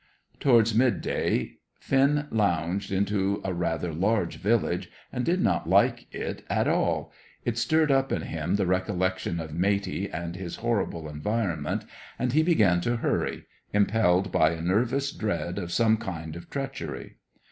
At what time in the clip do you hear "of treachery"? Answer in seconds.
16.35-17.17